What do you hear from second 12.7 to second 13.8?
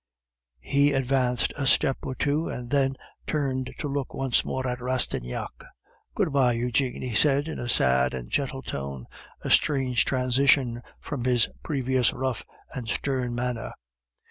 and stern manner.